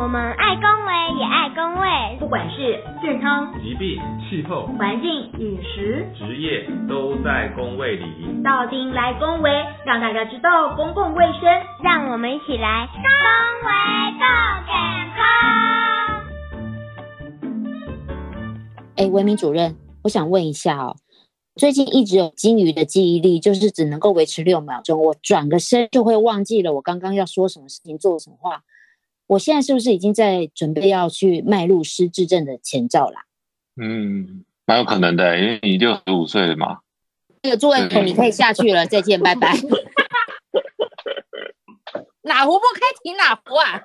[0.00, 4.00] 我们爱公卫也爱公卫，不管是健康、疾病、
[4.30, 8.42] 气候、环境、饮食、职业，都在公卫里。
[8.42, 9.50] 到丁来公卫，
[9.84, 11.42] 让大家知道公共卫生，
[11.84, 13.02] 让我们一起来公
[13.68, 13.70] 卫
[14.16, 14.24] 更
[14.64, 14.72] 健
[15.14, 15.20] 康。
[18.96, 20.96] 哎，文明主任，我想问一下哦，
[21.56, 28.62] 最近一直有金鱼的记忆力，就是只能够维持六秒钟，我转个身就会忘记了我刚刚要说什么事情，做什么话。
[29.30, 33.26] 我现在是不是已经在准备要去迈入失智症的前兆啦？
[33.80, 36.80] 嗯，蛮有可能的，因为你六十五岁了嘛。
[37.42, 39.54] 那个座位口你可以下去了，再见，拜拜。
[42.22, 43.80] 哪壶不开提哪壶啊！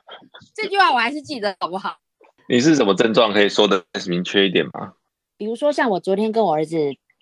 [0.56, 1.98] 这句话我还是记得，好不好？
[2.50, 3.32] 你是什么症状？
[3.32, 4.94] 可以说的明确一点吗？
[5.38, 6.76] 比如说，像我昨天跟我儿子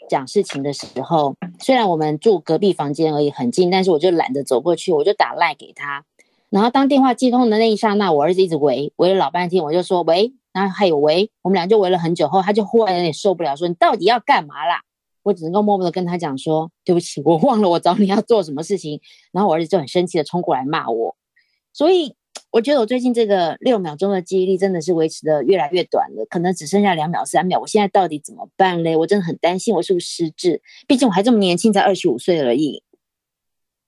[0.09, 6.05] 讲事情的时候，虽然我们住隔壁房间而已，很近，但是我就懒得走过去，我就打赖给他。
[6.53, 14.81] 然后当电话接通的那一刹那，我儿子一直喂喂了老半天，我就说喂，然后还有喂，我们俩就喂了很久后，他就忽然有点受不了，说你到底要干嘛啦？
[15.23, 19.01] 我只能够默默的跟他讲说对不起，我忘了我找你要做什么事情。
[19.31, 21.15] 然后我儿子就很生气的冲过来骂我，
[21.73, 22.13] 所以
[22.51, 27.59] 我觉得我最近这个六秒钟的记忆力真的是维持的越来越短了，可能只剩下两秒三秒。
[27.59, 28.95] 我现在到底怎么办嘞？
[28.95, 32.83] 我真的很担心我是不是失智，毕竟我还这么年轻，才二十五岁而已。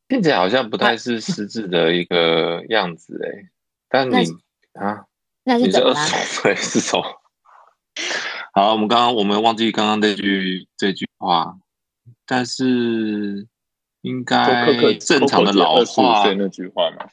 [0.08, 3.50] 听起来好像不太是失智的一个样子哎，
[3.90, 4.16] 但你
[4.74, 5.06] 啊，
[5.44, 7.04] 那是怎么岁是什么？
[8.54, 11.58] 好，我们刚刚我们忘记刚刚那句这句话，
[12.26, 13.48] 但是
[14.02, 17.10] 应该正常的老话那句话嘛，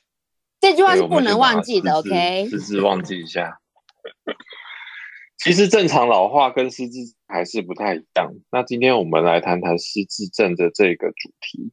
[0.60, 1.92] 这句话是不能忘记的。
[1.94, 3.58] OK，失智忘记一下。
[5.38, 8.32] 其实正常老化跟失智还是不太一样。
[8.52, 11.72] 那今天我们来谈谈失智症的这个主题。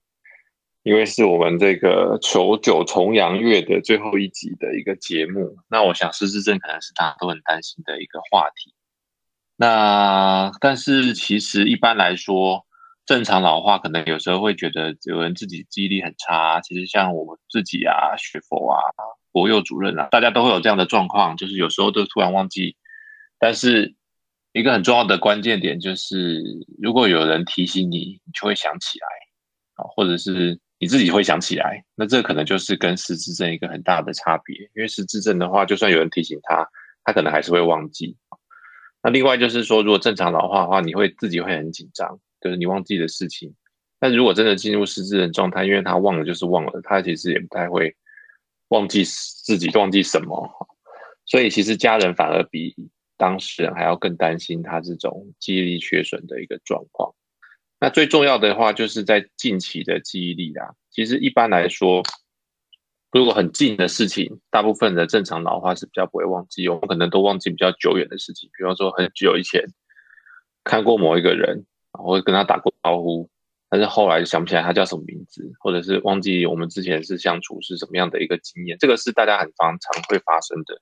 [0.84, 8.74] 因为是我们这个求九重阳月的最后一集的一个节目，那我想失智症可能是大家都很担心的一个话题。
[9.58, 12.66] 那但是其实一般来说，
[13.06, 16.62] 正常老化可能有时候会觉得有人自己记忆力很差。
[16.62, 18.80] 其实像我自己啊，学佛啊，
[19.34, 22.78] 国幼主任啊，大家都会有这样的状况，就是有时候都突然忘记。
[23.38, 23.96] 但是
[24.54, 26.42] 一个很重要的关键点就是，
[26.82, 29.08] 如果有人提醒你，你就会想起来
[29.76, 30.58] 啊，或者是。
[30.80, 34.56] 你自己会想起来，那这可能就是跟失智症一个很大的差别。
[34.74, 36.66] 因为失智症的话，就算有人提醒他，
[37.04, 38.16] 他可能还是会忘记。
[39.04, 43.54] 那另外就是说，如果正常老化的话，你会自己会很紧张，就是你忘记的事情。
[44.00, 47.94] 但如果真的进入失智的状态，因为他忘了就是忘了，他其实也不太会
[48.70, 50.50] 忘记自己忘记什么。
[51.26, 52.74] 所以其实家人反而比
[53.18, 57.14] 当事人还要更担心他这种记忆力缺损的一个状况。
[57.82, 60.76] 那最重要的话，就是在近期的记忆力啦。
[60.92, 62.04] 其实一般来说，
[63.10, 66.68] 如果很近的事情，大部分的正常老化是比较不会忘记。
[66.68, 69.64] 我们可能都忘记比较久远的事情，比方说很久以前
[70.66, 73.30] 看过某一个人，或者跟他打过招呼，
[73.70, 78.78] 但是后来想不起来他叫什么名字，或者是忘记我们之前是相处是什么样的一个经验。
[78.78, 80.82] 这个是大家很常常会发生的。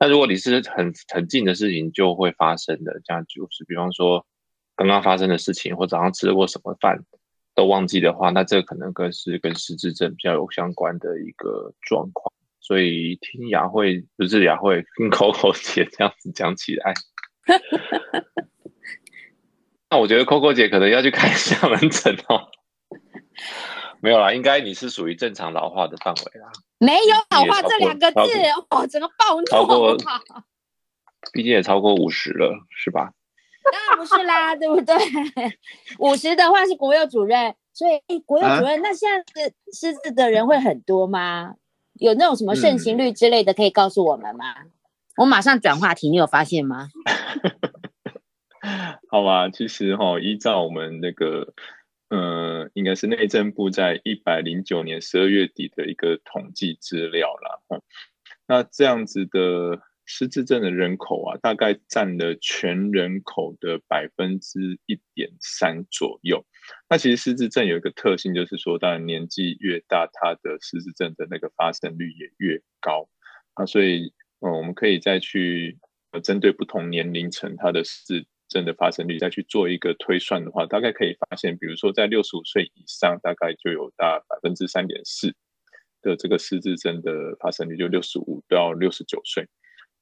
[0.00, 4.26] 那如果你是很很近的事情，就会发生的，这样就是比方说。
[4.76, 7.04] 刚刚发生的事情，或早上吃过什么饭
[7.54, 12.32] 都忘记的话，那这可能更是跟失智症比较有相关的一个状况。
[12.60, 16.94] 所以听雅慧不是雅慧，听 Coco 姐这样子讲起来，
[19.90, 22.48] 那我觉得 Coco 姐可能要去看一下门诊哦。
[24.00, 26.50] 没有啦，应该你是属于正常老化的范围啦。
[26.78, 28.18] 没有老化这两个字，
[28.70, 29.44] 哦，整个暴怒。
[29.46, 29.96] 超过，
[31.32, 33.12] 毕竟也超过五十了，是吧？
[33.72, 34.94] 当然不是啦，对不对？
[35.98, 41.54] 五十的话是国有主任，所以国有主任，那现在失智的人会很多吗？
[41.94, 44.54] 有那种什么盛行率之类的，可以告诉我们吗？
[45.16, 46.88] 我马上转话题，你有发现吗？
[49.10, 51.54] 好吧，其实哈，依照我们那个，
[52.10, 57.60] 呃，应该是内政部在一百零九年十二月底的一个统计资料啦。
[58.46, 59.80] 那这样子的。
[60.06, 66.44] 失智症的人口啊，大概占了全人口的百分之一点三左右。
[66.88, 73.08] 那其实失智症有一个特性，就是说，当然年纪越大，它的失智症的那个发生率也越高
[73.54, 73.66] 啊。
[73.66, 75.78] 所以，嗯，我们可以再去
[76.12, 85.34] 呃针对不同年龄层它的失智症的发生率，再去做一个推算的话，大概可以发现，比如说在六十五岁以上，大概就有大百分之三点四
[86.02, 89.48] 的这个失智症的发生率，就六十五到六十九岁。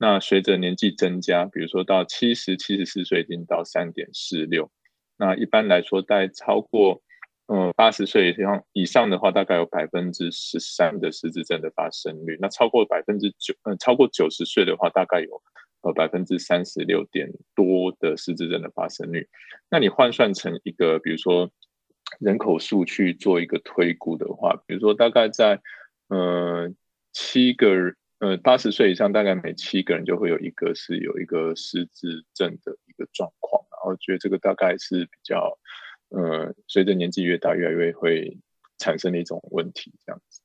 [0.02, 4.68] 那随着年纪增加，比如说到七十七十四岁，已经到三点四六。
[5.16, 7.00] 那一般来说，在超过
[7.46, 12.36] 嗯，八十岁以上以上的话，大概有百分之十三的失智症的发生率。
[12.40, 15.40] 那超过百分之九，嗯，超过九十岁的话，大概有
[15.82, 19.28] 呃百分之三十六点多的失智症的发生率。
[19.70, 21.48] 那你换算成一个，比如说
[22.18, 25.60] 人口数去做一个推估的话，比如说大概在
[26.08, 26.72] 呃
[27.12, 33.62] 七个呃八十岁以上，大概每七个人就会有一个是有一个失智症的一个状况。
[33.70, 35.58] 然后觉得这个大概是比较。
[36.14, 38.36] 呃，随着年纪越大，越来越会
[38.76, 40.42] 产生的一种问题，这样子。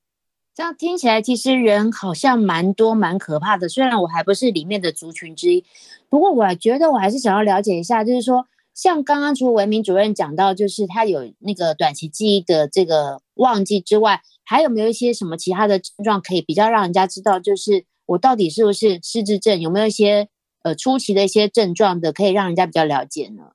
[0.54, 3.68] 这样听起来，其实人好像蛮多、蛮可怕的。
[3.68, 5.62] 虽然我还不是里面的族群之一，
[6.08, 8.48] 不过我觉得我还是想要了解一下，就是说，
[8.78, 19.60] 像刚刚除了文明主任讲到，就是他有那个短期记忆的这个忘记之外，还有没有一些什么其他的症状可以比较让人家知道，就是我到底是不是失智症？
[19.60, 20.28] 有没有一些
[20.62, 23.50] 呃初期的一些症状的，可以让人家比较了解呢？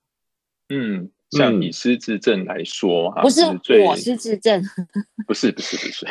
[0.68, 1.10] 嗯。
[1.32, 3.42] 像以失智症来说，不是
[3.84, 4.64] 我失智症，
[5.26, 6.06] 不是不是不是。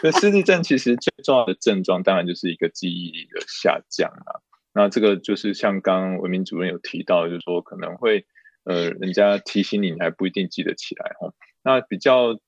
[0.00, 4.38] 那 失智症其实最重要的症状，当然就是一个记忆力的下降啊。
[4.74, 8.26] 那这个就是像刚文明主任有提到，就是说可能会
[8.64, 11.34] 呃，人家提醒你，你还不一定记得起来哦。
[11.62, 12.38] 那比较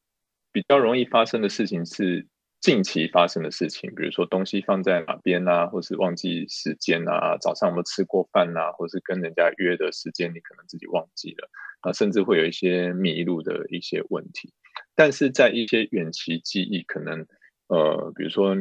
[0.52, 2.26] 比较容易发生的事情是。
[2.60, 11.50] 近期发生的事情，比如说东西放在哪边啊，或是忘记时间啊，早上有没有吃过饭啊，或是跟人家约的时间，你可能自己忘记了
[11.82, 14.54] 啊，甚至会有一些迷路的一些问题。
[14.94, 17.26] 但是在一些远期记忆，可能
[17.66, 18.56] 呃，比如说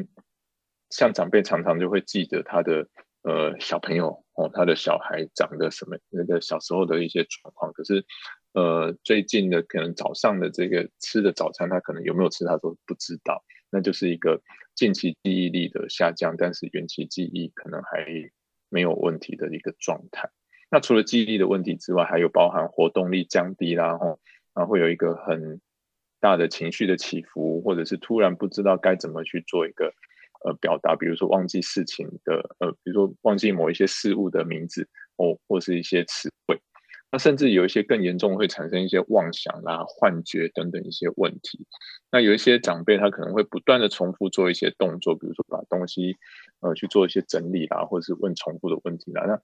[0.90, 2.90] 像长辈常常就会记得他的
[3.24, 8.06] 呃小朋友哦，他的小孩长得什么那个小时候的一些状况，可是
[8.54, 13.44] 呃最近的可能早上的这个吃的早餐，他可能有没有吃，他都不知道。
[13.70, 14.40] 那就是一个
[14.76, 18.06] 近期记忆力的下降，但是远期记忆可能还
[18.70, 20.30] 没有问题的一个状态。
[20.70, 24.20] 那除了记忆力的问题之外，还有包含活动力降低啦，吼，
[24.54, 25.60] 然后会有一个很
[26.20, 29.94] 大的情绪的起伏，或者是突然不知道该怎么去做一个
[30.44, 34.88] 呃表达，比如说忘记事情的，呃，比如说忘记某一些事物的名字，
[35.18, 36.60] 哦，或是一些词汇。
[37.12, 41.64] 那甚至有一些更严重，会产生一些妄想啦、幻觉等等一些问题。
[42.12, 46.18] 那有一些长辈，他可能会不断的重复做一些动作，比如说把东西
[46.62, 49.26] 呃去做一些整理啦，或者是问重复的问题啦。
[49.28, 49.40] 那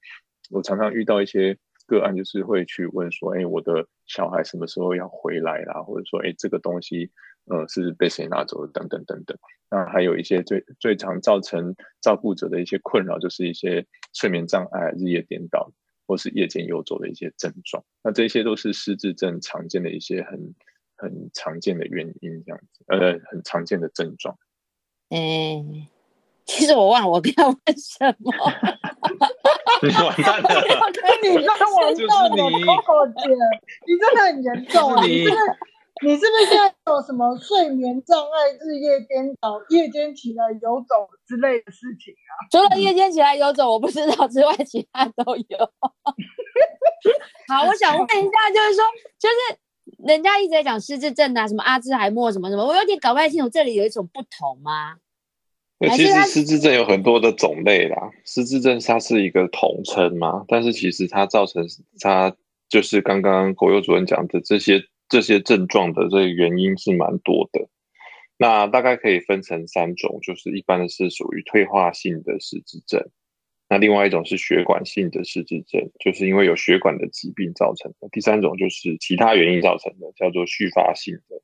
[0.50, 7.12] 我常常遇到一些个案，就是会去问说：“哎，我的小孩什么时候要回来啦？”或者说：“哎，这个东西
[7.50, 9.38] 呃是被谁拿走了？”等等等等。
[9.70, 15.72] 那还有一些最最常造成照顾者的一些困扰，就是一些睡眠障碍、日夜颠倒。
[16.08, 20.56] 或是夜间游走的一些症状，那这些都是失智症常见的一些很
[20.98, 24.36] 很常见的原因，这样子，呃，很常见的症状。
[25.10, 25.64] 哎，
[26.48, 28.34] 其实我忘了我要问什么。
[29.84, 30.50] 你完蛋了！
[31.22, 32.42] 你真的完蛋了，
[32.90, 33.30] 我姐，
[33.86, 35.58] 你真的很严重，你真的。
[36.02, 42.32] 你是不是现在有什么睡眠障碍、日夜颠倒、夜间起来游走之类的事情啊？
[42.50, 45.58] 除了夜间起来游走我不知道之外，其他都有。
[47.50, 48.84] 好，我想问一下，就是说，
[49.20, 49.36] 就是
[50.08, 54.96] 人家一直在讲失智症啊，什么阿兹海默什么什么，我有点搞不太清楚，这里有一种不同吗？
[55.96, 61.66] 其实失智症有很多的种类啦，失智症它是一个统称嘛，但是其实它造成
[62.00, 62.34] 它
[62.70, 64.82] 就是刚刚国佑主任讲的这些。
[65.10, 67.68] 这些症状的这个原因是蛮多的，
[68.38, 73.04] 那大概可以分成三种，就是一般的是属于退化性的失智症，
[73.68, 81.42] 那另外一种是血管性的失智症，就是因为有血管的疾病造成的，第三种就是其他原因造成的，叫做续发性的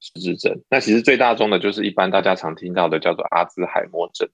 [0.00, 0.60] 失智症。
[0.68, 4.28] 那其实最大宗的就是一般大家常听到的叫做阿兹海默症，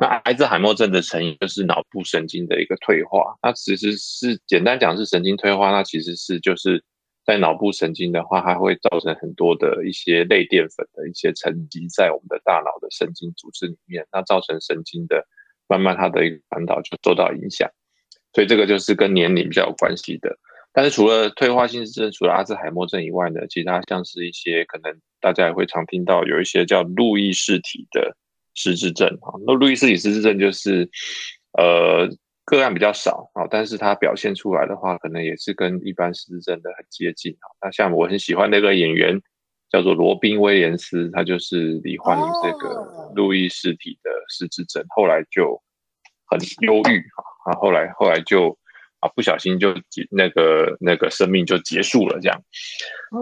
[0.00, 6.84] 那阿兹海默症的成因就是脑部神经的一个退化，那其实是简单讲是神经退化，那其实是就是。
[7.24, 15.26] 在脑部神经的话，它会造成很多的一些类淀粉的一些沉积在我们的大脑的神经组织里面，那造成神经的
[15.66, 17.70] 慢慢它的一个传导就受到影响，
[18.34, 20.36] 所以这个就是跟年龄比较有关系的。
[20.72, 28.16] 但是除了退化性失症，除了阿兹海默症以外呢，其他像是一些可能大家也会常听到有一些叫路易氏体的
[28.52, 30.90] 失智症啊，那路易氏体失智症就是
[31.56, 32.14] 呃。
[32.44, 37.46] 个案比较少啊，但是它表现出来的话，可能也是跟一般失智症的很接近啊。
[37.62, 39.20] 那像我很喜欢那个演员
[39.70, 45.62] 叫做罗宾威廉斯，他就是罹患于这个路易氏体的失智症，后来就
[46.26, 46.98] 很忧郁
[47.46, 48.58] 啊，后来后来就
[49.00, 52.42] 啊不小心就结那个那个生命就结束了这样。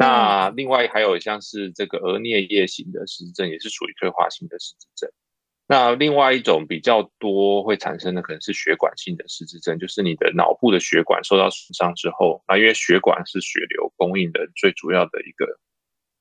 [0.00, 5.10] 那另外还有像是这个额颞叶型的失智症，也是属于退化型的失智症。
[5.68, 15.46] 那另外一种比较多会产生的可能是血管性的失智症，就是你的脑部的血管受到损伤之后，那因为血管是血流供应的最主要的一个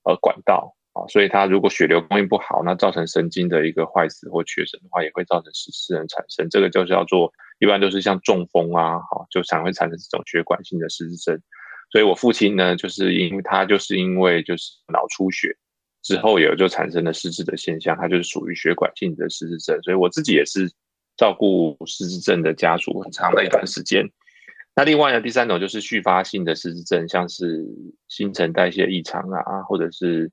[0.03, 6.49] 呃管道啊，所以它如果血流供应不好，那造成神经的一个坏死或缺损的话，也会造成失智症产生。
[6.49, 11.41] 这个就叫做一般都是像中风啊，哈，就常会产生这种血管性的失智症。
[11.91, 15.57] 所以我父亲呢，就是因为他就是因为就是脑出血。
[16.01, 19.81] 之后也就产生了失智的现象，它就是属于血管性的失智症。
[19.83, 20.71] 所以我自己也是
[21.17, 24.09] 照顾失智症的家属很长的一段时间。
[24.73, 27.65] 那另外呢，第三种就是续发性的失智症，像是
[28.07, 30.31] 新陈代谢异常啊，或者是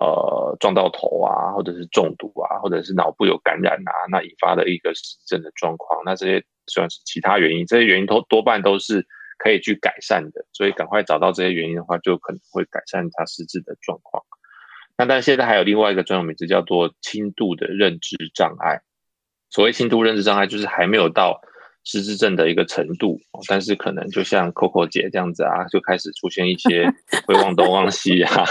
[0.00, 6.00] 呃撞到头啊，或者是中毒啊，或者是脑部有感染啊，那引发的一个失智症的状况。
[6.04, 9.04] 那这些算是其他原因，这些原因都多半都是
[9.36, 10.46] 可以去改善的。
[10.52, 14.22] 所以赶快找到这些原因的话，就可能会改善他失智的状况。
[15.02, 18.80] 那但现在还有另外一个专有名词叫做轻度的认知障碍。
[19.50, 21.40] 所谓轻度认知障碍，就是还没有到
[21.82, 23.18] 失智症的一个程度，
[23.48, 26.88] 但是可能就像 Coco 姐这样子啊，就开始出现一些
[27.26, 28.44] 会忘东忘西啊，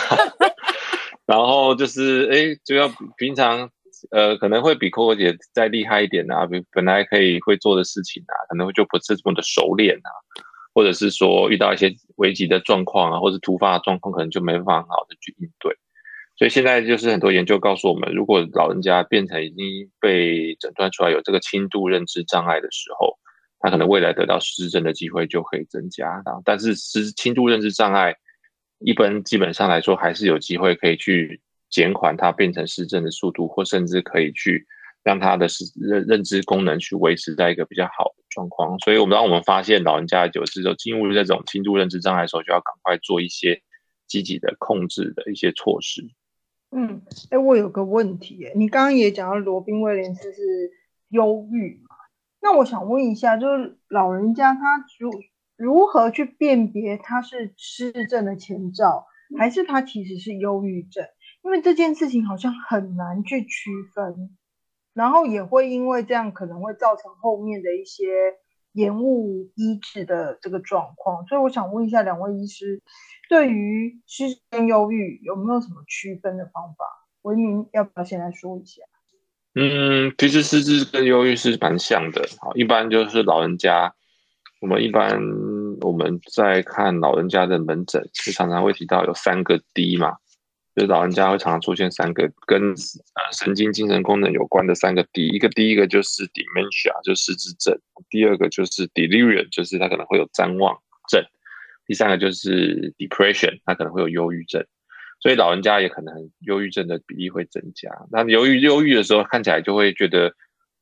[1.26, 3.70] 然后就是哎，就要平常
[4.12, 10.12] 呃可能会比 Coco 姐再厉害一点啊，比本来可以会做的事情啊，可能就不是这么的熟练啊，
[10.74, 15.78] 或者是说遇到一些危急的状况啊，或者突发的状况，可能就没办法很好的去应对。
[16.42, 23.16] 所以现在就是很多研究告诉我们，如果老人家变成已经被诊断出来有这个轻度认知障碍的时候，
[23.60, 26.08] 他可能未来得到失智症的机会就可以增加。
[26.26, 28.16] 然后但是失轻度认知障碍
[28.80, 34.66] 一般基本上来说还是有机会可以去减缓他变成失智的速度，或甚至可以去
[35.04, 35.46] 让他的
[35.80, 38.80] 认认知功能去维持在一个比较好的状况。
[38.80, 43.62] 所以，我们当我们发现老人家有时候进入这种轻度认知障碍的时候，就要赶快做一些
[44.08, 46.02] 积极的控制的一些措施。
[46.74, 50.72] 嗯，哎，我有个问题，哎，你刚刚也讲到罗宾威廉斯是
[51.10, 51.96] 忧郁嘛？
[52.42, 55.12] 那我想问一下，就是老人家他如
[55.58, 59.06] 如何去辨别他是失智症的前兆，
[59.38, 61.06] 还是他其实是忧郁症？
[61.44, 64.38] 因为这件事情好像很难去区分，
[64.94, 68.06] 然后也会因为这样可能会造成后面的一些
[68.72, 72.82] 延误医治的这个状况，所以我想问一下两位医师。
[73.32, 76.86] 对于失智跟忧郁有没有什么区分的方法？
[77.22, 78.82] 文明要不要先来说一下？
[79.56, 82.28] 嗯，其实失智跟忧郁是蛮像的。
[82.42, 83.96] 好，一般就是老人家，
[84.60, 85.18] 我们一般
[85.80, 90.18] 我们在看老人家的门诊，就常常会提到有三个 D 嘛，
[90.76, 95.30] 就是老人家会常常出现三个跟呃神经精神功能有关的三个 D。
[95.30, 97.78] 一个第一个就是 dementia，就是失智症；
[98.10, 101.24] 第二个就是 delirium，就是他可能会有谵妄症。
[101.92, 104.66] 第三个就是 depression，他可能会有忧郁症，
[105.20, 107.90] 所以老人家也可能忧郁症的比例会增加。
[108.10, 110.28] 那由于忧郁的时候，看起来就会觉得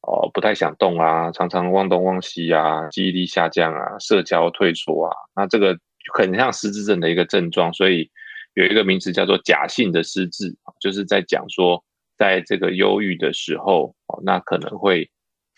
[0.02, 5.16] 哦不太想动啊，常常忘东忘西啊，记忆力下降啊，社交退缩啊。
[5.36, 5.76] 那这个
[6.14, 8.08] 很像失智症的一个症状，所以
[8.54, 11.84] 有一个名词叫做假性的失智，就是在讲说，
[12.20, 15.10] 在这个忧郁的时候，哦，那可能会。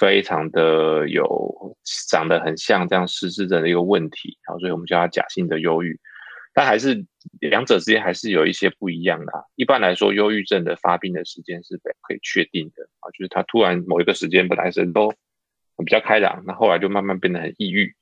[0.02, 1.78] 非常的有
[2.10, 6.00] 长得很像这样失智症的一个问题，好，所以我们叫它假性的忧郁，
[6.56, 7.06] 但还是
[7.40, 9.32] 两者之间还是有一些不一样的。
[9.32, 15.14] 啊一般来说，忧郁症的发病的时间是可以确定的啊，就是他突然某一个时间本来是都
[15.86, 17.94] 比较开朗，那后来就慢慢变得很抑郁，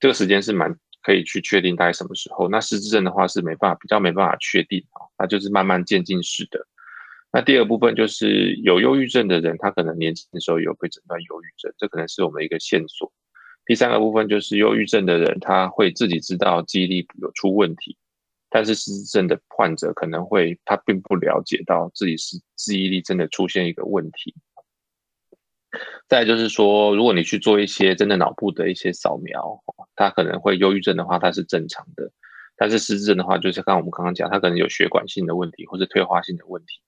[0.00, 2.48] 这个时间是蛮可以去确定大概什么时候。
[2.48, 6.66] 那失智症的话是没办法，比较没办法确定啊，那就是慢慢渐进式的。
[7.36, 13.12] 那第二部分就是有忧郁症的人，他可能年轻的时候有被诊断忧郁症，这可能是我们一个线索。
[13.66, 17.96] 第三个部分就是忧郁症的人，他会自己知道记忆力有出问题，
[18.50, 24.32] 但是失智症的患者可能会他并不了解到自己是记忆力真的出现一个问题。
[26.06, 29.60] 再就是说，如果你去做一些真的脑部的一些扫描，
[29.96, 32.04] 他可能会忧郁症的话，它是正常的；
[32.56, 36.80] 但是失智症的话，就是刚我们刚刚讲，他可能有血管性的问题或者退化性的问题。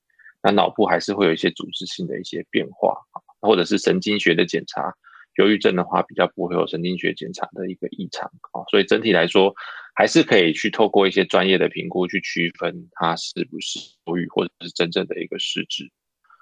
[0.47, 2.97] 那脑部还是会有一些组织性的一些变化
[3.41, 4.95] 或者是神经学的检查。
[5.39, 9.53] 忧郁症的话，比较不会有神经学检查的一个异常啊，所以整体来说，
[9.93, 15.91] 还是可以去透过一些专业的评估去区分它是不是忧郁，或者是真正的一个失智。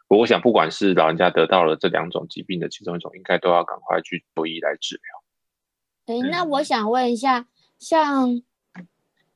[0.09, 5.01] 我想，不管是老人家得到了这两种疾病的其中一种，应该都要赶快去就医来治
[6.07, 6.15] 疗。
[6.15, 7.47] 哎，那我想问一下，
[7.79, 8.43] 像。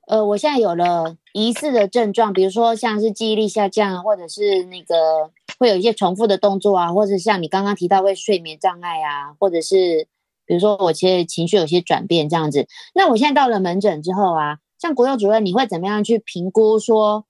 [0.06, 10.08] 呃，我现在有了疑似的症状，比如说像是记忆力下降，或者是那个会有一些重复的动作啊，或者像你刚刚提到会睡眠障碍啊，或者是
[10.46, 12.66] 比如说我其实情绪有些转变这样子。
[12.94, 17.24] 那我现在到了门诊之后啊，像国佑主任，你会怎么样去评估说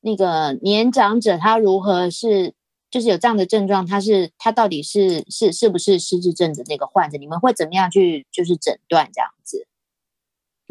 [0.00, 2.52] 那个年长者他如何是
[2.90, 7.16] 就是有这样的症状，他是他到底是是是不是失智症的那个患者？
[7.16, 9.66] 你们会怎么样去就是诊断这样子？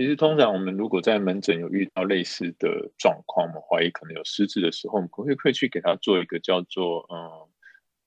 [0.02, 7.50] 其实通常我们如果在门诊有遇到类似的状况，我们怀疑可能有失智的时候，我们会会去给他做一个叫做呃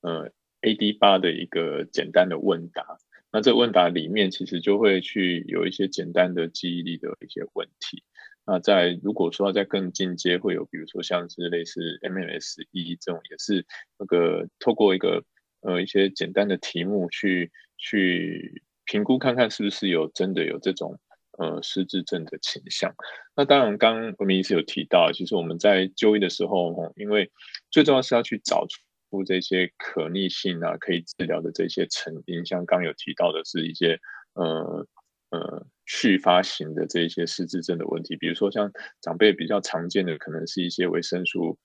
[0.00, 0.32] 呃
[0.62, 2.98] AD 八的一个简单的问答。
[3.30, 8.02] 那这问答里面其实就会去有一些简单的记忆力的一些问题。
[8.44, 13.64] 那在如果说在更进阶，会有比如说像是类似 MMS 一这种，也是
[14.00, 15.22] 那个透过一个
[15.60, 20.98] 呃一些简单的题目去去评估看看是不是有真的有这种
[21.38, 22.94] 呃失智症的倾向。
[23.36, 27.30] 那当然，刚我们医师有提到，其实我们在就医的时候，因为
[27.70, 33.98] 最重要是要去找出这些可逆性啊，可以治疗的这些成因，像刚有提到的是一些
[34.34, 34.86] 呃。
[35.30, 41.58] 呃，续发型的这些失智症的问题，比如说像长辈比较常见的，可能是一些维生素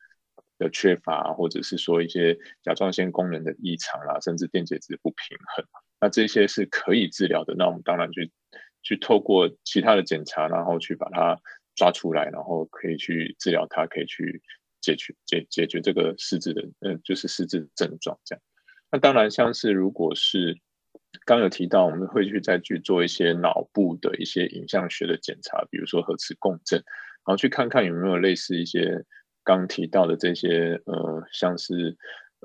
[0.58, 5.64] 的缺乏，或者是说一些甲状腺功能的异常啦，甚至电解质不平衡。
[6.02, 7.54] 那这些是可以治疗的。
[7.56, 8.32] 那我们当然去
[8.82, 11.40] 去透过其他的检查，然后去把它
[11.76, 14.42] 抓出来，然后可以去治疗它，可以去
[14.82, 18.42] 解决解解决这个失智的，嗯，就是失智症状这样。
[18.92, 20.58] 那当然，像是如果是
[21.26, 29.06] 刚有提到，我们会去再去做一些脑部的一些影像学的检查，比如说核磁共振，然后去看看有没有类似一些
[29.44, 31.98] 刚提到的这些呃，像是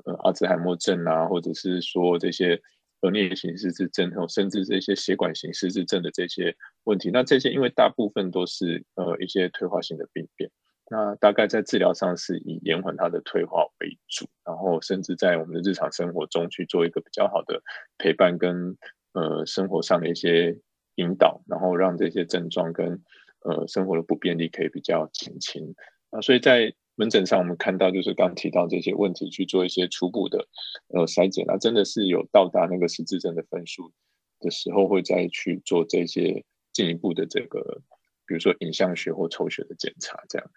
[0.05, 2.61] 呃阿兹海默症啊，或者是说这些
[3.05, 7.11] 额颞型失智症，甚至这些血管型失智症的这些问题。
[7.11, 10.49] 那这些因为大部分都是呃一些退化性的病变。
[10.87, 17.61] 那大概在治疗上是以延缓它的退化为主，然后甚至在我们的日常生活中去做一个比较好的
[17.97, 18.77] 陪伴跟
[19.13, 20.59] 呃生活上的一些
[20.95, 23.01] 引导，然后让这些症状跟
[23.41, 25.73] 呃生活的不便利可以比较减轻
[26.11, 26.21] 啊。
[26.21, 30.47] 所以在门诊上我们看到就是刚提到这些问题去做一些初步的
[30.87, 33.91] 呃筛检，那真的是有到达那个失智症的分数
[34.39, 37.81] 的时候，会再去做这些进一步的这个
[38.25, 40.49] 比如说影像学或抽血的检查这样。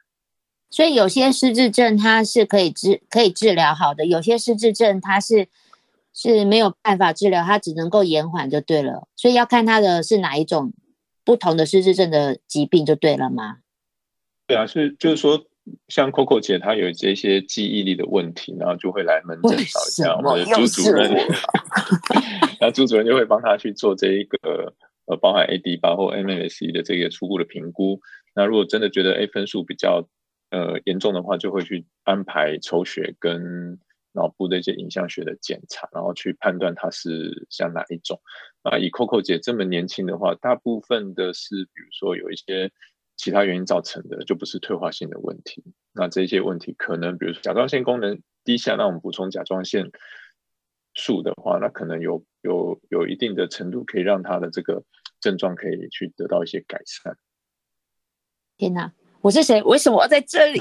[0.70, 5.48] 所以有些失智症它是可以治可以治疗好的，有些失智症它是
[6.12, 9.08] 是没有办法治疗，它只能够延缓就对了。
[9.16, 10.72] 所以要看它的是哪一种
[11.24, 13.58] 不同的失智症的疾病就对了吗？
[14.46, 15.44] 对啊，是就是说，
[15.88, 21.10] 像 Coco 姐她有这些记忆力的问题，然后就会来门诊找一下我们的朱主任，
[22.60, 24.74] 然后朱主任就会帮她去做这一个
[25.06, 28.00] 呃，包含 AD 八或 MMS 的这个初步的评估。
[28.34, 30.08] 那如果真的觉得 A 分数比较
[30.50, 33.78] 呃，严重的话就会去安排抽血跟
[34.12, 38.20] 脑部的一些影像学的检查，然后去判断它是像哪一种。
[38.62, 42.70] 啊，以 Coco 姐这么年轻的话，大部分的是比如说有一些
[43.18, 45.62] 其他原因造成的，就不是退化性的问题。
[45.92, 49.90] 那这些问题可能，比如说甲状腺功能低下，那我们补充甲状腺
[50.94, 54.84] 素的话，那可能有有有一定的程度可以让他的这个
[55.20, 57.18] 症状可以去得到一些改善。
[58.56, 58.92] 天哪！
[59.20, 59.60] 我是谁？
[59.64, 60.60] 为什么要在这里？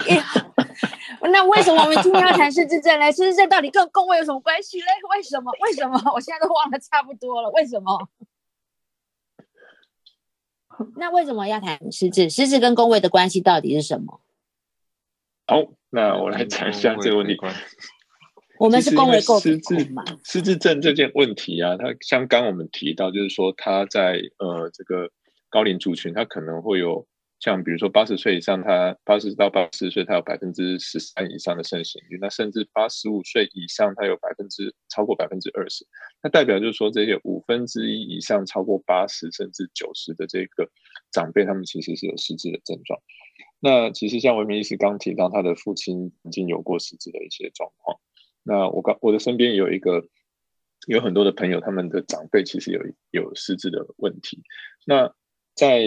[1.31, 3.11] 那为什么我们今天要谈失智症呢？
[3.11, 4.87] 失智症到底跟宫位有什么关系嘞？
[5.11, 5.51] 为什么？
[5.61, 6.01] 为什么？
[6.13, 7.51] 我现在都忘了差不多了。
[7.51, 8.09] 为什么？
[10.97, 12.29] 那为什么要谈失智？
[12.29, 14.21] 失智跟宫位的关系到底是什么？
[15.45, 17.37] 好，那我来讲一下这个问题。
[18.59, 20.03] 我们是宫位构失智嘛？
[20.23, 25.09] 失智症这件问题啊，它像刚我们提到，就是说他在呃这个
[25.49, 27.07] 高龄族群，他可能会有。
[27.39, 35.85] 像比如说八十岁以上，他八十到八十岁，他有百分之十三以上的肾行率，那甚至八十五岁以上，他有百分之超过百分之二十，
[36.23, 40.69] 那代表就是说这些五分之一以上超过八十甚至九十的这个
[41.11, 42.99] 长辈，他们其实是有失智的症状。
[43.59, 47.99] 那其实像文明医师刚提到，他的父亲曾经有过失智的一些状况。
[48.43, 50.07] 那我刚我的身边有一个
[50.87, 54.41] 有很多的朋友，他们的长辈其实有有失智的问题。
[54.85, 55.13] 那
[55.53, 55.83] 在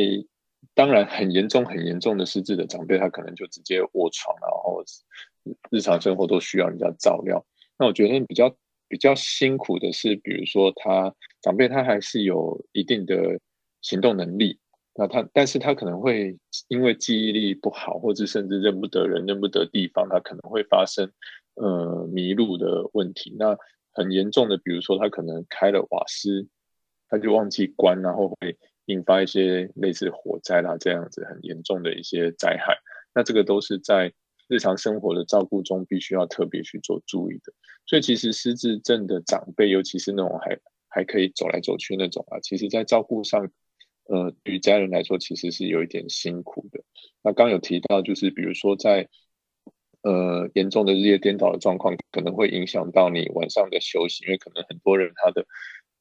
[0.74, 4.82] 当然，很严重、很严重的失智的长辈，他可能就直接卧床，然后
[5.70, 7.44] 日常生活都需要人家照料。
[7.78, 8.54] 那我觉得比较
[8.88, 13.38] 比较辛苦的是，比如说他长辈他还是有一定的
[13.82, 14.58] 行动能力，
[14.94, 21.10] 那他但是他可能会因为记忆力不好，或者甚至认不得人、认不得地方，他可能会发生
[21.54, 23.34] 呃迷路的问题。
[23.38, 23.56] 那
[23.92, 26.48] 很严重的，比如说他可能开了瓦斯，
[27.08, 28.56] 他就忘记关，然后会。
[28.86, 32.76] 引发一些类似火灾啦这样子很严重的一些灾害，
[33.14, 34.12] 那这个都是在
[34.48, 37.52] 日常生活的照顾中必须要特别去做注意的。
[37.86, 43.48] 所以其实失智症的长辈，尤其是那种还还可以走来走去那种啊，其实在照顾上，
[44.04, 46.82] 呃，与家人来说其实是有一点辛苦的。
[47.22, 49.08] 那刚有提到就是，比如说在
[50.02, 55.46] 呃严重的日夜颠倒的状况，可能会影响到你晚上的休息，因为可能很多人他的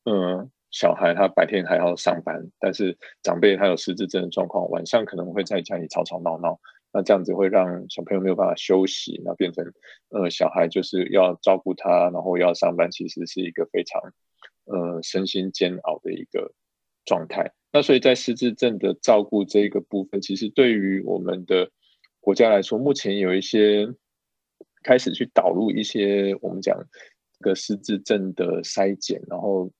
[0.05, 6.59] 嗯小孩他白天还要上班，但是长辈他有失智症的状况，晚上可能会在家里吵吵闹闹，
[6.93, 9.65] 那这样子会让小朋友没有办法休息，那变成
[10.09, 14.01] 呃小孩就是要照顾他，然后要上班，其实是一个非常
[14.65, 16.53] 呃身心煎熬的一个
[17.05, 17.51] 状态。
[17.71, 21.71] 那所以在失智症的照顾这一个部分，其实对于我们的
[22.19, 23.87] 国家来说，目前有一些
[24.83, 26.77] 开始去导入一些我们讲
[27.39, 29.71] 这个失智症的筛检，然后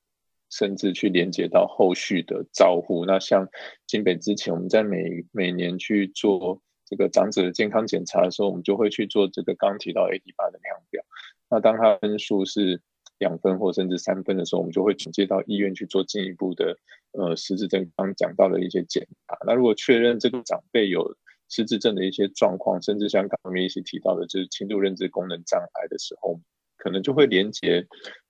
[0.50, 3.06] 甚至去连接到后续的照护。
[3.06, 3.50] 那像
[3.88, 11.04] 金北之前，我们在每每年去做这个长者的健康检查的时候，我们就会去做这个刚提到 AD 八的量表。
[11.50, 12.82] 那当它分数是
[13.18, 16.78] 两分或甚至三分的时候，我们就会转接到医院去做进一步的
[17.12, 19.38] 呃失智症刚讲到的一些检查。
[19.46, 21.16] 那如果确认这个长辈有
[21.50, 26.40] 失智症的一些状况，甚至像刚刚一起提到的，就是轻度认知功能障碍的时候，
[26.78, 27.88] 可能就会连接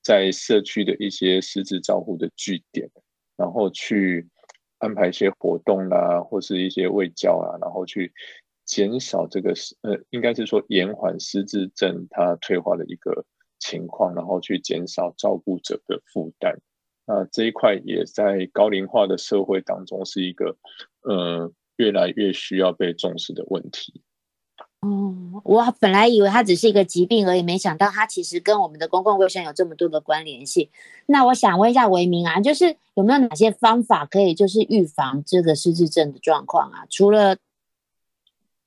[0.10, 2.90] 在社区的一些失智照护的据点，
[3.38, 4.28] 然后去
[4.80, 8.12] 安排一些活动啦，或是一些卫教啊，然后去
[8.66, 13.26] 减少这个呃，应该是说延缓失智症它退化的一个。
[13.62, 16.58] 情况，然后去减少照顾者的负担。
[17.06, 20.56] 那这一块也在高龄化的社会当中是一个
[21.02, 24.02] 呃越来越需要被重视的问题。
[24.82, 30.70] 哦，我本来以为它只是一个疾病而已，没想到它其实跟我们的公共卫生有这么多的关联性。
[31.06, 36.86] 那我想问一下维明啊，就是有没有哪些方法可以就是预防这个失智症的状况啊？
[36.90, 37.36] 除了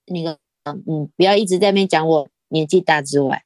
[0.05, 3.45] 那个嗯，不要一直在那边讲我年纪大之外。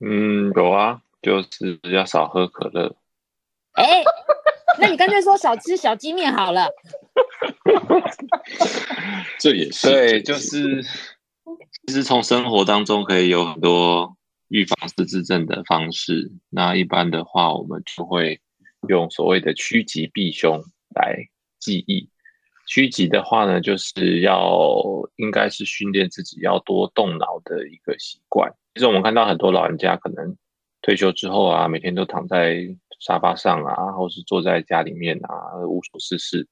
[0.00, 2.96] 嗯，有啊，就是要少喝可乐。
[3.72, 4.02] 哎，
[4.78, 6.68] 那你干脆说少吃小鸡面好了。
[9.38, 10.82] 这也是对，就是
[11.86, 14.16] 其实从生活当中可以有很多
[14.48, 16.30] 预防失智症的方式。
[16.50, 18.40] 那一般的话，我们就会
[18.88, 20.60] 用所谓的趋吉避凶
[20.94, 21.16] 来
[21.58, 22.08] 记忆。
[22.66, 24.82] 趋吉的话呢，就是要
[25.16, 28.52] 应该是训练自己要多动脑的一个习惯。
[28.74, 30.36] 其实我们看到很多老人家可能
[30.82, 32.64] 退休之后啊，每天都躺在
[33.00, 36.46] 沙发上啊，或是坐在家里面啊，无所事事。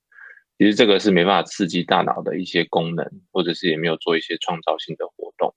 [0.58, 5.54] 其实这个是没办法刺激大脑的一些功能，或者是也没有做一些创造性的活动。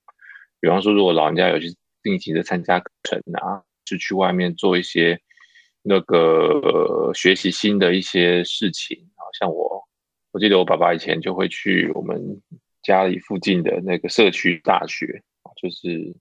[0.60, 5.20] 比方说，如果老人家有去定期的参加课程啊，是去外面做一些
[5.82, 9.84] 那个学习新的一些事情啊，像我，
[10.32, 12.42] 我记得我爸爸以前就会去我们
[12.84, 15.24] 家里附近的那个社区大学
[15.62, 16.16] 就是。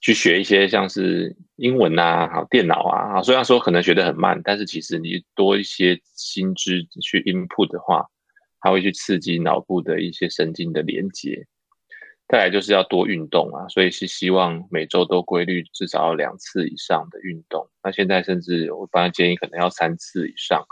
[0.00, 8.06] 去学一些像是英文啊、好电脑啊，虽然说可能学得很慢，但是其实你多一些新知去 input 的话，
[8.60, 11.46] 它会去刺激脑部的一些神经的连接。
[12.30, 17.70] 再来就是要多运动啊，所以是希望每周都规律至少两次以上的运动。
[17.82, 20.62] 那现在甚至我帮他建议可能要三次以上。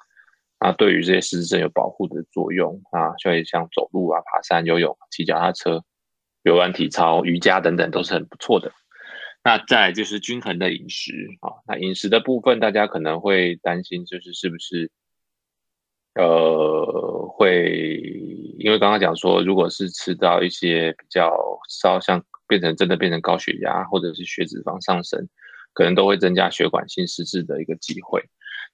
[0.60, 5.82] 那对于这些失智症有保护的作用啊，所以像走路啊、爬山、游泳、骑脚踏车、
[6.42, 8.70] 游玩体操、瑜伽等等都是很不错的。
[9.46, 14.90] 那再就是均衡的饮食啊，那饮食的部分，大家可能会担心，就是是不是，
[16.16, 18.02] 呃，会
[18.58, 21.32] 因为刚刚讲说，如果是吃到一些比较
[21.68, 25.28] 稍像变成真的变成高血压，或者是血脂肪上升，
[25.74, 28.24] 可能都会增加血管性失智的一个机会。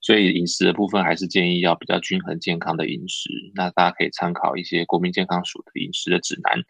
[0.01, 3.29] 所以饮食的部分还是建议要比较均衡健康的饮食。
[3.55, 6.63] 那大家可以参考一些国民健康署的饮食的指南。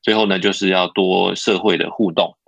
[0.00, 2.38] 最后呢，就是要多社会的互动。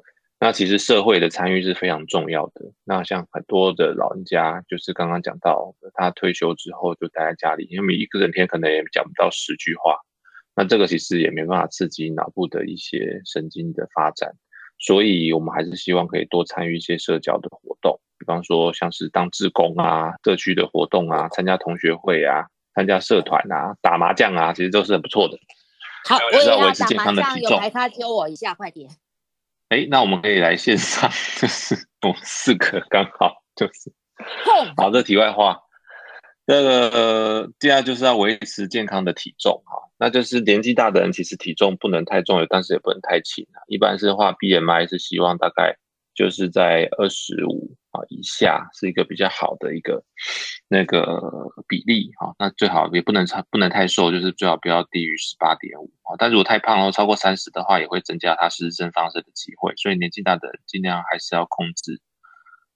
[0.44, 2.72] 那其实社会的参与是非常重要的。
[2.82, 10.00] 那像很多的老人家，就是刚刚讲到，他退休之后就待在家里，因为一个整天可能也讲不到十句话。
[10.56, 14.32] 那这个其实也没办法刺激脑部的一些神经的发展。
[14.80, 25.38] 所以我们还是希望可以多参与一些社交的活动，比方说像是当志工啊、社区的活动啊、参加同学会啊、参加社团啊、打麻将啊，其实都是很不错的。
[26.08, 28.90] 好，我也要打麻将，有牌他教我一下，快点。
[29.72, 31.08] 哎，那我们可以来线上，
[31.40, 33.90] 就是我们四个刚好就是。
[34.76, 35.60] 好这，题外话，
[36.44, 43.64] 那个第二就是要维持健康的体重哈，那就是年纪大的人其实体重不能太重，但是也不能太轻啊。
[43.66, 45.78] 一般是话 BMI 是希望大概
[46.14, 47.76] 就是在二十五。
[47.92, 50.02] 啊，以下是一个比较好的一个
[50.66, 51.20] 那个
[51.68, 56.16] 比例啊，那最好也不能超，不能太瘦，就是最好不要低于十八点五啊。
[56.16, 59.74] 但如果太胖了，超过三十的话，也会增加他失智症发生的机会。
[59.76, 62.00] 所以年纪大的尽量还是要控制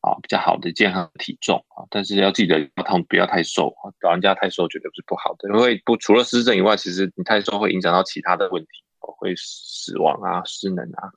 [0.02, 1.88] 啊，比较好的健康体重啊。
[1.88, 2.68] 但是要记得要，
[3.08, 3.88] 不要太瘦啊。
[4.02, 8.68] 老人家太瘦绝对不是不好的，因为不除了失智症以外，其实你太瘦会影响到其他的问题，
[8.98, 11.08] 会死亡啊、失能啊。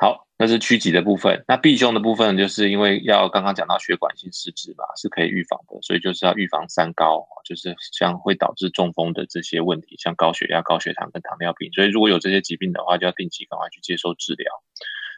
[0.00, 1.44] 好，那是趋吉的部分。
[1.48, 11.72] 那避凶的部分，就是因为要刚刚讲到血管性失智嘛，是可以预防的，所以就是要预防三高，就是像会导致中风的这些问题，像高血压、高血糖跟糖尿病。
[11.72, 14.46] 所以如果有这些疾病的话，就要定期赶快去接受治疗。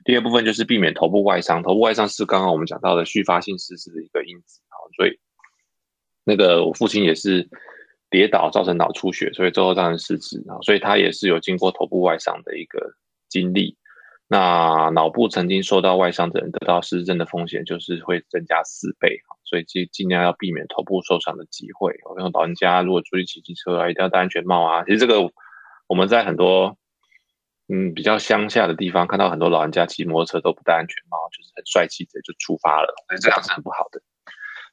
[0.07, 4.63] 第二部分就是避免头部外伤，头部外伤是刚刚我们讲到的续发性失智的一个因子。
[4.69, 5.21] 啊，所以
[6.25, 7.47] 那个我父亲也是
[8.09, 12.95] 跌倒造成脑出血，所以最后造成失智啊，所以他也是有经过头部外伤的一个
[13.29, 13.77] 经历。
[14.33, 21.99] 那脑部曾经受到外伤的人得到失智症的风险就是会增加四倍所以尽尽量要避免头部受伤的机会。
[22.09, 24.85] 我跟老人家如果出去骑机车啊，一定要戴安全帽啊。
[24.85, 25.33] 其实这个
[25.89, 26.79] 我们在很多
[27.69, 34.01] 嗯比较乡下的地方看到很多老人家骑摩托车都不戴安全帽，就是很帅气的就出发了，所以这样是很不好的。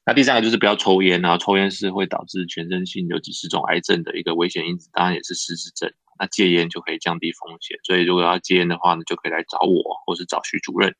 [0.06, 5.92] 那第三个就是不要抽烟啊，抽烟是会导致全身性有几十种癌症的一个危险因子，当然也是失智症。
[6.18, 10.94] 那戒烟就可以降低风险，所以如果要戒烟的话呢，就可以来找我，或是找徐主任。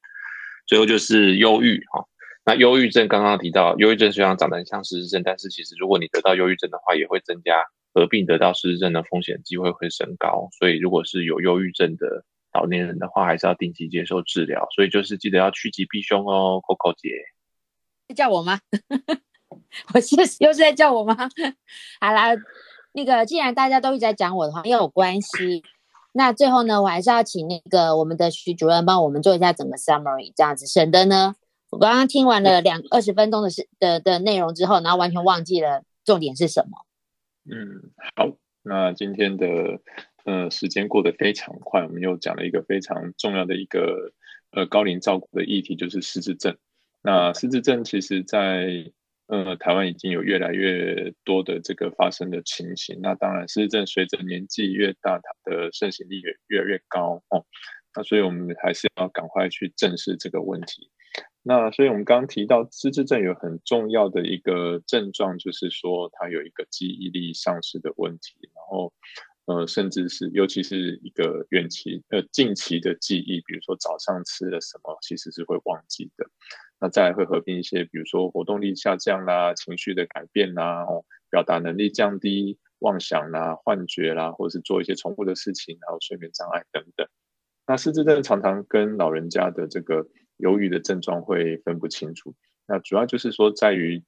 [0.67, 2.05] 最后就是忧郁哈，
[2.45, 10.49] 那忧郁症刚刚提到，忧郁症虽然长得很像失智症，但是其实如果你得到忧郁症的话，也会增加合并得到失智症的风险机会会升高。
[10.59, 14.69] 所以如果是有忧郁症的老年人的话，还是要定期接受治疗。
[14.77, 17.11] 所以就是记得要趋吉避凶哦，Coco 姐。
[18.15, 18.61] 叫我吗？
[19.95, 21.17] 我是又是在叫我吗？
[22.01, 22.35] 好啦。
[22.93, 25.63] 那个，既然大家都一直在讲我的话，也有关系。
[26.13, 31.37] 那最后呢，我还是要请那个我们的徐主任帮我们做一下整个 summary，这样子省得呢，
[31.71, 36.87] 我刚刚听完了两二十分钟的事的的内容之后，然后完全忘记了重点是什么。
[37.45, 39.47] 嗯，好，那今天的
[40.25, 44.13] 呃时间过得非常快，我们又讲了一个非常重要的一个
[44.51, 46.57] 呃高龄照顾的议题，就是失智症。
[47.01, 48.91] 那失智症其实，在
[49.29, 52.99] 呃，台湾已经有越来越多的这个发生的情形。
[53.03, 57.45] 那当然，失智症随着年纪越大，它的盛行率也越来越高哦。
[57.95, 60.91] 那所以我们还是要赶快去正视这个问题。
[61.43, 68.93] 那所以我们刚刚提到失智症有很重要的一个症状，就是说它有一个记忆力丧失的问题，然后
[69.49, 76.27] 呃，甚至是尤其是一个远期呃近期的记忆，比如说早上吃了什么，其实是会忘记的。
[76.79, 87.09] 那再会合并一些，比如说活动力下降啦、情绪的改变啦、哦，表达能力降低、妄想啦、幻觉啦，或者是做一些重复的事情，然后睡眠障碍等等。
[87.67, 90.07] 那失智症常常跟老人家的这个
[90.37, 92.35] 忧郁的症状会分不清楚。
[92.67, 94.05] 那主要就是说在于。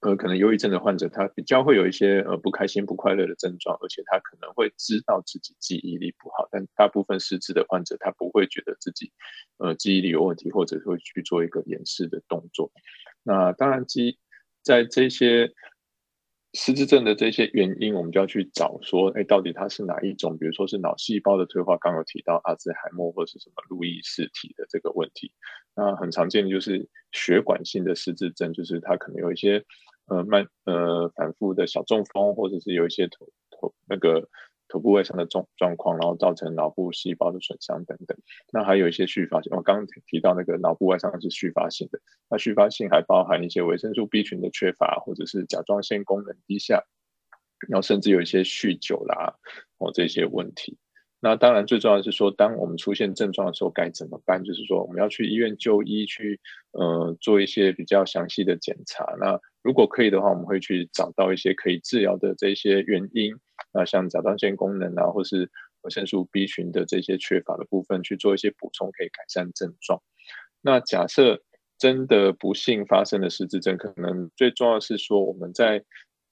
[0.00, 9.12] 呃，可能忧郁症的患者，他比较会有一些呃不开心、不快乐的症状，而且他可能会知道自己记忆力不好，但大部分失智的患者，他不会觉得自己
[9.58, 12.70] 呃记忆力有问题，或者会去做一个掩饰的动作。
[13.22, 14.18] 那当然，记
[14.62, 15.52] 在这些。
[16.54, 20.38] 失智症的这些原因，我们就要去找说，哎，到底它是哪一种？
[20.38, 25.30] 比如说是脑细胞的退化，刚有提到阿兹海默或者是什么路易氏体的这个问题。
[25.76, 29.62] 那很常见的就是血管性的失智症，就是它可能有一些
[30.08, 34.28] 呃慢呃反复的小中风，或者是有一些头头那个。
[34.70, 38.18] 头部外伤的状状况，然后造成脑部细胞的损伤等等。
[38.52, 41.98] 那还有一些续发性，我刚刚提到那个脑部外伤是续发性的。
[42.28, 46.84] 那续发性还包含一些维生素 B 群的缺乏，或者是甲状腺功能低下，
[47.66, 49.38] 然后甚至有一些酗酒啦，
[49.78, 50.76] 哦这些问题。
[51.18, 54.44] 那当然最重要的是说，当我们出现症状的时候该怎么办？
[54.44, 56.40] 就是说我们要去医院就医，去
[56.72, 59.16] 呃做一些比较详细的检查。
[59.18, 63.34] 那如果可以的话，我们会去找到一些可以治疗的这些原因。
[63.70, 65.50] 那像甲状腺功能啊，或是
[65.82, 70.00] 维生素 B 群的这些缺乏的部分，去做一些补充，可以改善症状。
[70.62, 71.42] 那假设
[71.76, 75.84] 真的不幸发生的失智症，可能最重要是说我们在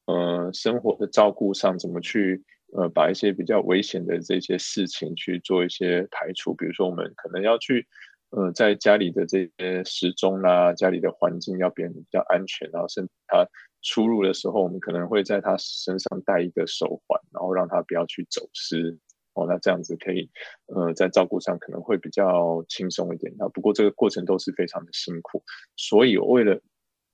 [0.07, 6.55] 呃生活的照顾上，怎么去呃把一些比较危险的这些事情去做一些排除。
[6.55, 7.87] 比如说，我们可能要去
[8.31, 13.47] 呃在家里的这些时钟啦，家里的环境要变得比较安全，然后甚至他。
[13.83, 18.99] 出入的时候，我们可能会在他身上戴一个手环，然后让他不要去走失
[19.35, 19.47] 哦。
[19.47, 20.29] 那这样子可以，
[20.67, 23.33] 呃，在照顾上可能会比较轻松一点。
[23.39, 25.41] 那不过这个过程都是非常的辛苦，
[25.77, 26.61] 所以为了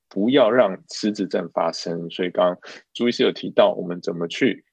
[0.09, 2.59] 不要让失智症发生，所以刚刚
[2.95, 4.65] 朱医师有提到，我们怎么去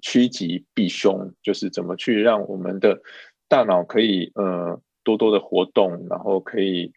[0.00, 3.02] 趋吉避凶，就是怎么去让我们的
[3.48, 6.92] 大脑可以呃多多的活动，然后可以。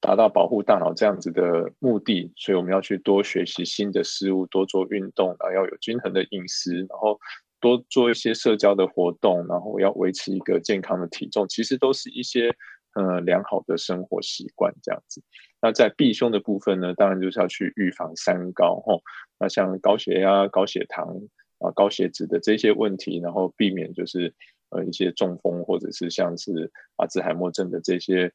[0.00, 7.18] 达到保护大脑这样子的目的，所以我们要去多学习新的事物，多做运动，然后要有均衡的饮食，然后
[7.60, 12.54] 多做一些社交的活动，然后要维持一个健康的体重，其实都是一些
[12.94, 15.20] 呃良好的生活习惯这样子。
[15.60, 19.02] 那在避凶的部分呢，当然就是要去预防三高吼，
[19.40, 21.08] 那像高血压、高血糖、
[21.58, 24.32] 啊高血脂的这些问题，然后避免就是
[24.70, 28.32] 呃一些中风或者是像是阿兹海默症的这些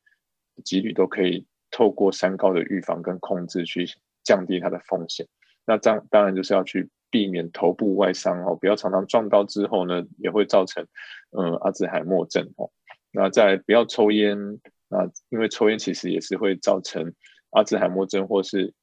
[0.63, 3.88] 几率都可以透过三高的预防跟控制去
[4.24, 5.28] 降低它的风险。
[5.65, 10.86] 那这样当然就是要去避免头部外伤哦，不要常常撞到之后呢，也会造成
[11.32, 12.72] 嗯阿兹海默症哦。
[13.12, 17.13] 那再不要抽烟，那因为抽烟其实也是会造成
[17.52, 18.74] 阿兹海默症或是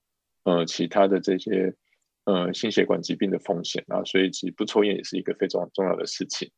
[0.45, 1.75] 呃其他的这些
[2.25, 6.51] 呃心血管疾病的风险啊，所以其实不抽烟也是一个非常重要的事情。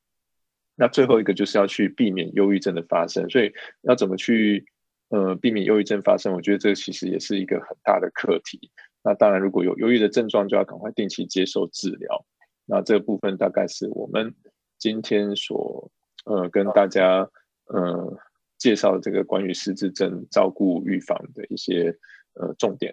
[0.82, 4.66] 那最后一个就是要去避免忧郁症的发生，所以要怎么去
[5.10, 6.32] 呃避免忧郁症发生？
[6.32, 8.68] 我觉得这其实也是一个很大的课题。
[9.04, 12.26] 那当然，如果有忧郁的症状，就要赶快定期接受治疗。
[12.66, 14.34] 那这个部分大概是我们
[14.76, 15.92] 今天所
[16.24, 17.30] 呃跟大家
[17.66, 18.18] 呃
[18.58, 21.96] 介绍这个关于失智症照顾预防的一些
[22.34, 22.92] 呃重点。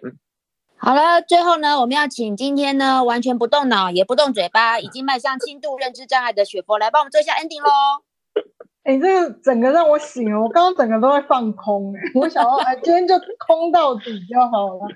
[0.82, 7.68] 好了，最后呢，我们要请今天呢完全不动脑也不动嘴巴， 已经迈向轻度认知障碍的雪佛来帮我们做一下 ending 喽。
[8.82, 13.14] 哎，这个整个让我醒了，我刚刚整个都在放空，哎，我想要哎，今天就
[13.46, 14.88] 空到底就好了。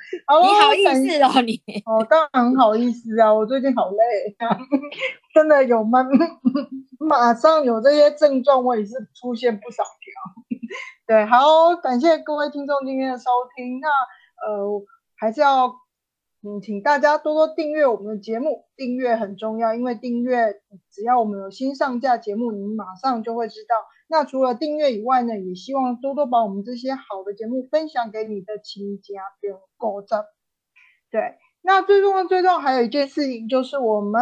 [0.43, 4.35] 你好意思哦，你哦，当然很好意思啊，我最近好累，
[5.35, 6.07] 真的有慢，
[6.99, 10.67] 马上有这些症状，我也是出现不少条。
[11.07, 13.89] 对，好，感谢各位听众今天的收听，那
[14.49, 14.83] 呃，
[15.17, 15.75] 还是要。
[16.47, 23.75] 嗯，请大家多多订阅我们的节目，订阅很重要，因为订阅只要我们有新上架节目，你马上就会知道。
[24.09, 30.03] 那除了订阅以外呢，也希望多多把我们这些好的节目分享给你的亲家朋友。
[30.03, 30.27] 着。
[31.11, 34.21] 对，那最重要、最重要还有一件事情，就是我们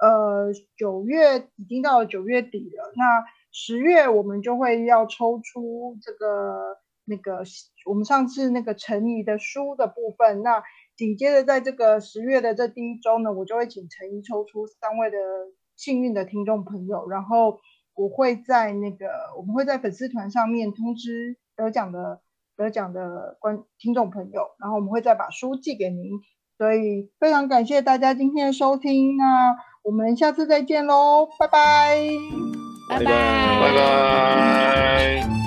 [0.00, 7.42] 呃九月已经到了九月底了，那十月我们就会要抽出这个那个
[7.86, 10.62] 我们上次那个陈怡的书的部分，那。
[10.96, 15.16] 紧接着，在这个十月的这第一周呢，我就会请陈怡抽出三位的
[15.74, 17.58] 幸运的听众朋友，然后
[17.96, 22.20] 我会在那个我们会在粉丝团上面通知得奖的
[22.56, 26.12] 得奖的观听众朋友，然后我们会再把书寄给您。
[26.58, 32.08] 所以非常感谢大家今天的收听，那我们下次再见喽，拜拜，
[32.88, 35.43] 拜拜，拜拜。